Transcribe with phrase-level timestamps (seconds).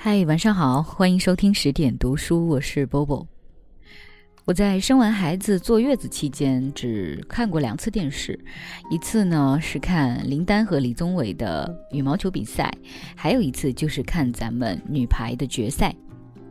[0.00, 3.26] 嗨，晚上好，欢迎收听十点读书，我是 Bobo。
[4.44, 8.38] 我在生完孩子坐月子期间，只看过两次电视，
[8.92, 12.72] 一次呢是看林丹和李宗伟的羽毛球比赛，
[13.16, 15.92] 还有一次就是看咱们女排的决赛。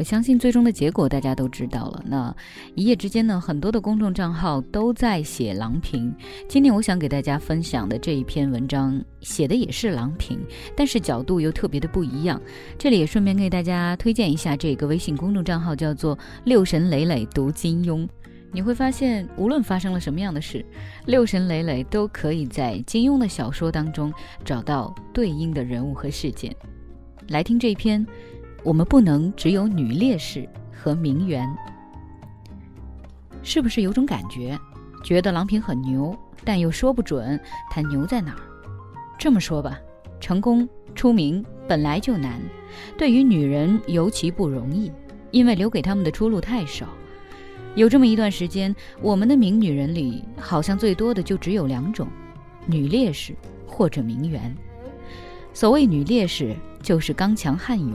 [0.00, 2.02] 我相信最终的结果大家都知道了。
[2.06, 2.34] 那
[2.74, 6.10] 一夜之间呢，很多的公众账号都在写郎平。
[6.48, 10.40] 今天我想给大家分享的这一篇文章，写的也是郎平，
[10.74, 12.40] 但是角度又特别的不一样。
[12.78, 18.08] 这里也顺便给大家推荐一下这个微信公众账号，叫做“六神磊磊读金庸”。
[18.52, 20.64] 你会发现，无论发生了什么样的事，
[21.04, 24.10] 六神磊磊都可以在金庸的小说当中
[24.46, 26.56] 找到对应的人物和事件。
[27.28, 28.06] 来听这一篇。
[28.62, 31.48] 我们不能只有女烈士和名媛，
[33.42, 34.58] 是不是有种感觉，
[35.02, 36.14] 觉得郎平很牛，
[36.44, 38.40] 但又说不准她牛在哪儿？
[39.18, 39.78] 这么说吧，
[40.20, 42.40] 成功出名本来就难，
[42.98, 44.92] 对于女人尤其不容易，
[45.30, 46.86] 因为留给他们的出路太少。
[47.76, 52.06] 有这么一段时间，我们的名女人里，好像最多的就只有两种：
[52.66, 53.34] 女烈士
[53.66, 54.54] 或者名媛。
[55.54, 57.92] 所谓女烈士，就是刚强悍勇。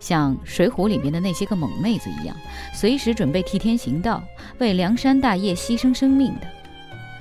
[0.00, 2.36] 像《水浒》里面的那些个猛妹子一样，
[2.74, 4.22] 随时准备替天行道，
[4.58, 6.46] 为梁山大业牺牲生命的。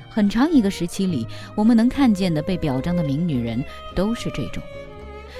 [0.09, 3.64] 很长一个时期里，我们能看见的被表彰的名女人
[3.96, 4.62] 都是这种。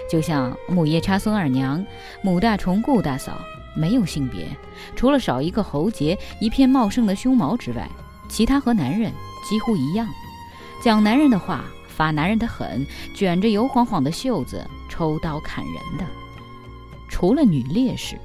[0.10, 1.86] 就像母夜叉孙二娘、
[2.22, 3.40] 母大虫顾大嫂，
[3.76, 4.48] 没有性别，
[4.96, 7.88] 除了少一个喉结、一片茂盛的胸毛之外，
[8.28, 9.12] 其他和男人
[9.48, 10.08] 几乎一样，
[10.84, 16.23] 讲男人的话，发男人的狠，卷着油晃晃的袖子，抽刀砍人的。
[17.24, 18.16] 除了女烈士，《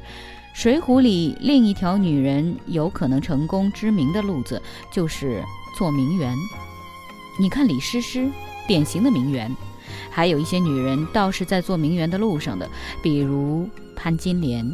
[0.52, 4.60] 水浒》里另一条女人有可能成功知名的路子
[4.91, 5.41] 就是
[5.77, 6.36] 做名媛。
[7.38, 8.28] 你看李师师，
[8.66, 9.54] 典型的名媛。
[10.10, 12.69] 还有一些女人倒是在做名媛的路上的，
[13.00, 14.69] 比如潘金莲。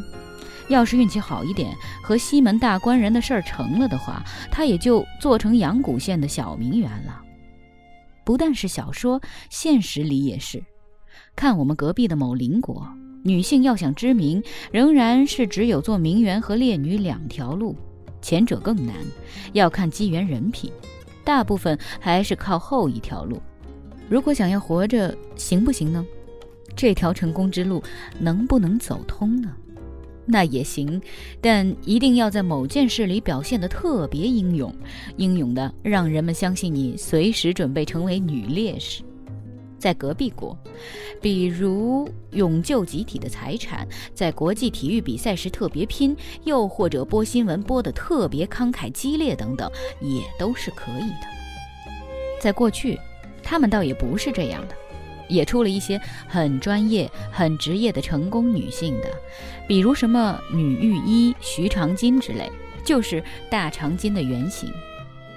[0.70, 7.20] 要是运气好一点，和西门大官人的事儿成了的话，她也就做成阳谷县的小名媛了。
[8.24, 9.20] 不但是小说，
[9.50, 10.64] 现实里也是。
[11.36, 12.88] 看我们隔壁的某邻国。
[13.26, 17.74] 女性要想知名，仍然是只有做名媛和烈女两条路，
[18.20, 18.94] 前者更难，
[19.54, 20.70] 要看机缘人品，
[21.24, 23.40] 大部分还是靠后一条路。
[24.10, 26.04] 如果想要活着，行不行呢？
[26.76, 27.82] 这条成功之路
[28.18, 29.50] 能不能走通呢？
[30.26, 31.00] 那也行，
[31.40, 34.70] 但一定要在某件事里表现得特别英勇，
[35.16, 39.02] 英勇的让人们相信你随时准备成为女烈士。
[39.84, 40.56] 在隔壁国，
[41.20, 51.28] 比如勇救集体的财产，在国际体育比赛时特别拼，又或者播新闻播得特别慷慨激烈等等，也都是可以的。
[52.40, 52.98] 在过去，
[53.42, 54.74] 他们倒也不是这样的，
[55.28, 59.10] 也出了一些很专业、很职业的成功女性的，
[59.68, 62.50] 比如什么女御医徐长卿之类，
[62.82, 64.72] 就是大长今的原型。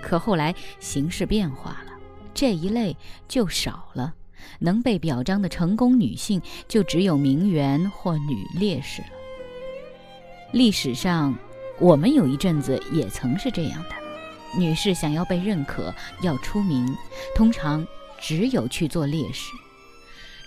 [0.02, 1.92] 可后来形势变化了，
[2.34, 2.96] 这一类
[3.28, 4.14] 就少了。
[4.60, 9.08] 能被表彰的成功女性，就只有名媛或女烈士了。
[10.54, 11.38] 历史上，
[11.80, 16.88] 我们有一阵子也曾是这样的：女士想要被认可、要出名，
[17.36, 17.86] 通常
[18.20, 19.52] 只有去做烈士。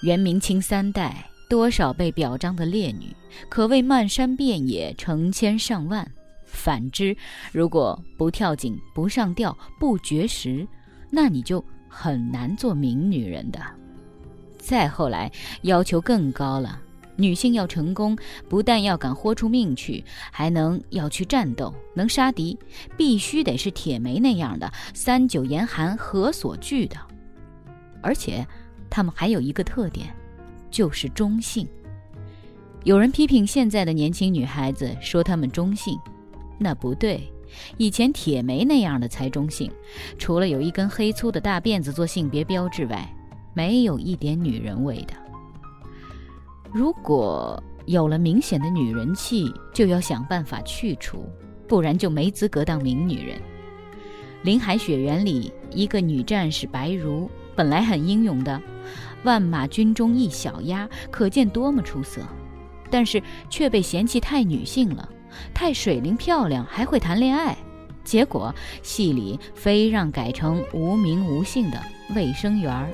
[0.03, 3.15] 元、明清三代，多少被表彰的烈女，
[3.51, 6.11] 可谓漫山遍野，成千上万。
[6.47, 7.17] 反之，
[7.53, 10.67] 如果不跳井、不上吊、不绝食，
[11.11, 13.61] 那你就很难做名女人的。
[14.71, 15.29] 再后来，
[15.63, 16.81] 要求更高了。
[17.17, 18.17] 女性要成功，
[18.49, 22.57] 不但要敢豁出命去，还能要去战斗，能杀敌，
[22.97, 26.97] 必须得是铁梅那样的三九严寒何所惧的。
[28.01, 28.47] 而且，
[28.89, 30.07] 她们还有一个特点，
[30.71, 31.67] 就是中性。
[32.85, 35.99] 有人批评现在的年轻女孩子，说她们中性，
[36.61, 37.21] 那不对。
[37.77, 39.69] 以前铁梅那样的才中性，
[40.17, 43.17] 除了有一根黑粗的大辫子做性别标志外。
[43.55, 45.15] 没有一点女人味的。
[46.73, 51.29] 如果有了明显的女人气，就要想办法去除，
[51.67, 53.37] 不然就没资格当名女人。
[54.43, 58.61] 《林海雪原》里一个女战士白如，本来很英勇的，
[59.25, 62.23] 万马军中一小丫，可见多么出色。
[62.89, 65.09] 但是却被嫌弃太女性了，
[65.53, 67.57] 太水灵漂亮，还会谈恋爱。
[68.03, 71.81] 结果戏里非让改成无名无姓的
[72.17, 72.89] 卫生员儿。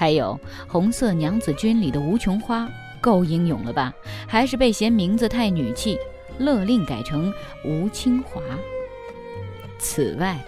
[0.00, 2.66] 还有《红色娘子军》里的吴琼花，
[3.02, 3.92] 够英勇了吧？
[4.26, 5.98] 还是被嫌名字太女气，
[6.38, 7.30] 勒令改成
[7.66, 8.40] 吴清华。
[9.78, 10.42] 此外，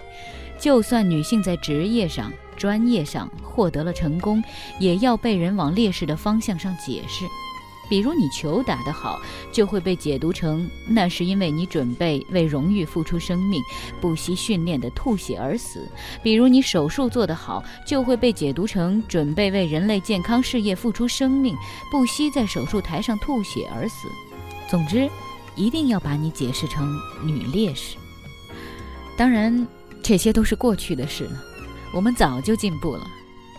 [0.57, 4.43] 就算女性在职业上、专业上获得了成功，
[4.79, 7.23] 也要被人往劣势的方向上解释。
[7.93, 13.61] 比如你球打得好，就会被解读成那是因为你准备为荣誉付出生命，
[14.01, 15.81] 不惜训练的吐血而死；
[16.23, 21.55] 比如你手术做得好，就会被解读成准备为人类健康事业付出生命，
[21.91, 24.07] 不惜在手术台上吐血而死。
[24.67, 25.07] 总之，
[25.55, 26.91] 一定要把你解释成
[27.23, 27.95] 女烈士。
[29.15, 29.67] 当然，
[30.01, 31.39] 这些都是过去的事了，
[31.93, 33.05] 我们早就进步了。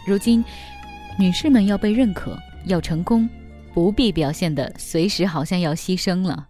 [0.04, 0.44] 如今，
[1.20, 2.36] 女士们要被认可，
[2.66, 3.30] 要成功。
[3.74, 6.48] 不必表现的随时好像要牺牲了。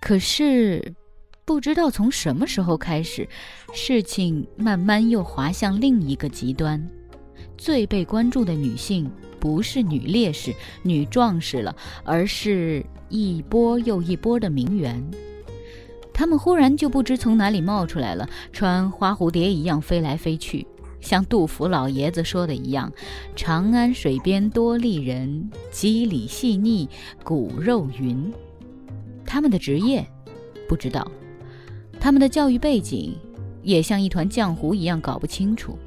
[0.00, 0.94] 可是，
[1.44, 3.28] 不知道从什么时候开始，
[3.74, 6.88] 事情慢慢又滑向另一个极端。
[7.58, 9.10] 最被关注的女性
[9.40, 11.74] 不是女烈士、女壮士了，
[12.04, 15.02] 而是一波又一波的名媛。
[16.12, 20.66] 她们忽然就不知从哪里冒出来了，穿花蝴蝶一样飞来飞去。
[21.06, 22.92] 像杜甫老爷子说的一样
[23.36, 26.88] ，“长安水边多丽人，肌理细腻
[27.22, 28.32] 骨肉匀。”
[29.24, 30.04] 他们的职业
[30.68, 31.08] 不知道，
[32.00, 33.16] 他们的教育背景
[33.62, 35.78] 也像一团浆糊一样搞不清楚。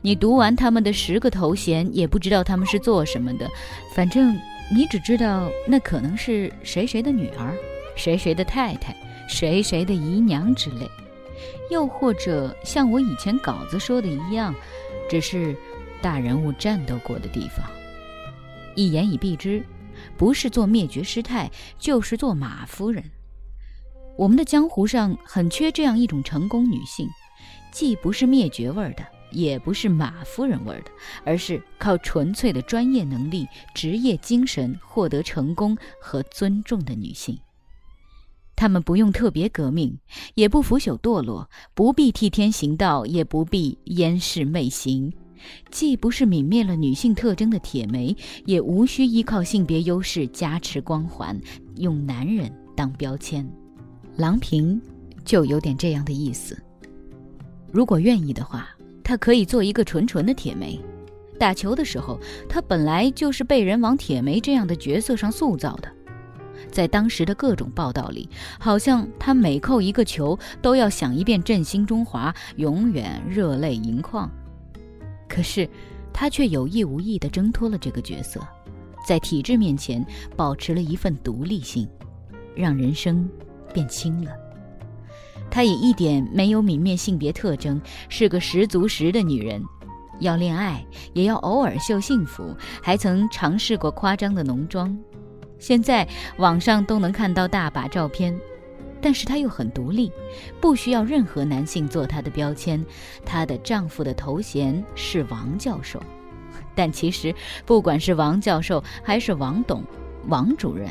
[0.00, 3.46] 你读完他们的十个头衔，也不知道他们是做什么的。
[3.94, 4.34] 反正
[4.74, 7.54] 你只知道那可能是谁谁的女儿，
[7.94, 8.96] 谁谁的太太，
[9.28, 10.88] 谁谁的姨娘之类。
[11.70, 14.54] 又或者像我以前稿子说的一样，
[15.08, 15.56] 只是
[16.00, 17.64] 大人物战斗过的地方。
[18.74, 19.64] 一言以蔽之，
[20.16, 23.04] 不是做灭绝师太，就是做马夫人。
[24.16, 27.08] 我们的江湖上很缺这样一种成功女性，
[27.70, 30.90] 既不是灭绝味儿的，也不是马夫人味儿的，
[31.24, 37.38] 而是靠纯粹的专业能力、职业精神获得成功和尊重的女性。
[38.54, 39.98] 他们不用特别革命，
[40.34, 45.12] 也不腐朽堕落，不必替天行道，也不必掩饰媚行，
[45.70, 48.16] 既不是泯灭了女性特征的铁梅，
[48.46, 51.40] 也无需依靠性别优势加持光环，
[51.76, 53.48] 用男人当标签。
[54.16, 54.80] 郎平
[55.24, 56.56] 就有点这样的意思。
[57.72, 58.68] 如果愿意的话，
[59.02, 60.78] 他可以做一个纯纯的铁梅。
[61.38, 65.90] 打球的时候，他本来就是被人往铁梅这样的角色上塑造的。
[66.72, 68.28] 在当时的各种报道里，
[68.58, 74.28] 好像他每扣一个球都要想一遍振兴中华，永远热泪盈眶。
[75.28, 75.68] 可是，
[76.12, 78.40] 他却有意无意地挣脱了这个角色，
[79.06, 80.04] 在体制面前
[80.36, 81.88] 保持了一份独立性，
[82.54, 83.28] 让人生
[83.72, 84.32] 变轻了。
[85.50, 89.62] 她也一点没有泯灭性别特征，是个十足十的女人，
[90.20, 90.82] 要恋爱
[91.12, 94.96] 也要偶尔秀幸福，还曾尝试过夸张的浓妆。
[95.62, 96.06] 现在
[96.38, 98.36] 网上都能看到大把照片，
[99.00, 100.10] 但是她又很独立，
[100.60, 102.84] 不需要任何男性做她的标签。
[103.24, 106.02] 她的丈夫的头衔是王教授，
[106.74, 107.32] 但其实
[107.64, 109.84] 不管是王教授还是王董、
[110.26, 110.88] 王主任，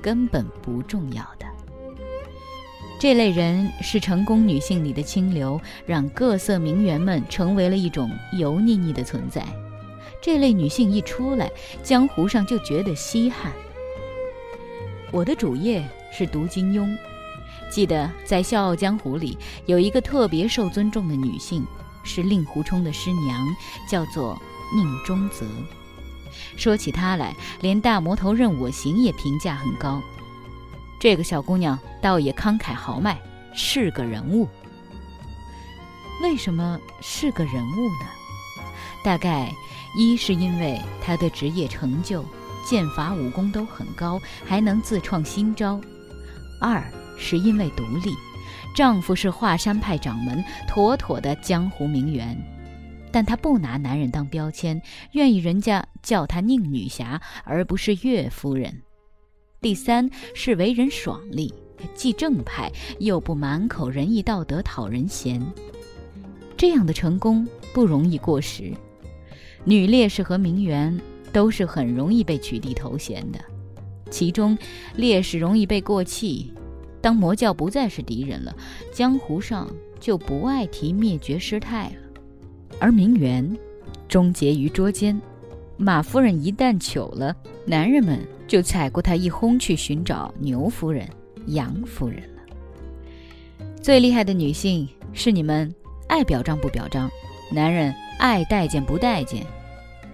[0.00, 1.44] 根本不重要的。
[2.98, 9.44] 这类人是成功女性里的清流，让各色名媛们成为了一种油腻腻的存在。
[10.22, 11.50] 这类女性一出来，
[11.82, 13.52] 江湖上就觉得稀罕。
[15.12, 16.96] 我的主业是读金庸，
[17.68, 19.36] 记得在《笑傲江湖》里
[19.66, 21.66] 有一个特别受尊重的女性，
[22.04, 23.36] 是令狐冲的师娘，
[23.88, 24.40] 叫做
[24.72, 25.44] 宁中则。
[26.56, 30.00] 说起她来，连大魔头任我行也评价很高。
[31.00, 33.20] 这个小姑娘倒也慷慨豪迈，
[33.52, 34.48] 是个人物。
[36.22, 38.06] 为什么是个人物呢？
[39.02, 39.52] 大概
[39.96, 42.24] 一是因为她的职业成就。
[42.66, 45.80] 剑法武功都很高，还能自创新招。
[46.60, 46.82] 二
[47.18, 48.12] 是因为独立，
[48.74, 52.36] 丈夫是华山派掌门，妥妥的江湖名媛，
[53.10, 54.80] 但她不拿男人当标签，
[55.12, 58.82] 愿意人家叫她宁女侠，而不是岳夫人。
[59.60, 61.52] 第三是为人爽利，
[61.94, 65.40] 既正派又不满口仁义道德讨人嫌。
[66.56, 68.72] 这样的成功不容易过时，
[69.64, 70.98] 女烈士和名媛。
[71.32, 73.38] 都是很容易被取缔头衔的，
[74.10, 74.56] 其中
[74.96, 76.52] 烈士容易被过气。
[77.00, 78.54] 当魔教不再是敌人了，
[78.92, 82.20] 江湖上就不爱提灭绝师太了。
[82.78, 83.56] 而名媛
[84.06, 85.18] 终结于捉奸，
[85.78, 87.34] 马夫人一旦糗了，
[87.64, 91.08] 男人们就踩过她一哄去寻找牛夫人、
[91.46, 92.42] 杨夫人了。
[93.80, 95.74] 最厉害的女性是你们
[96.06, 97.10] 爱表彰不表彰，
[97.50, 99.46] 男人爱待见不待见。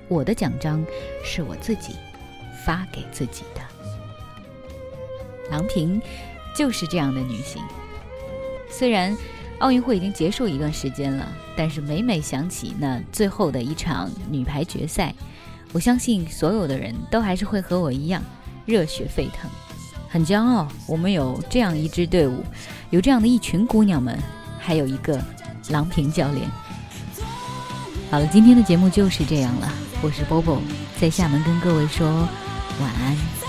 [0.08, 0.84] 我的奖章
[1.24, 1.94] 是我自己
[2.64, 3.60] 发给自己的。
[5.50, 6.00] 郎平
[6.54, 7.62] 就是这样的女性。
[8.68, 9.16] 虽然
[9.58, 15.14] 奥运会已经结束一段时间了但是每每想起那最后的一场女排决赛
[15.72, 18.22] 我相信所有的人都还是会和我一样
[18.66, 19.50] 热血沸腾
[20.08, 22.44] 很骄傲我们有这样一支队伍
[22.90, 24.18] 有这样的一群姑娘们
[24.58, 25.20] 还有一个
[25.70, 26.48] 郎平教练。
[28.10, 29.85] 好了今天的节目就是这样了。
[30.02, 30.58] 我是 bobo
[31.00, 32.06] 在厦门跟各位说
[32.80, 33.45] 晚安。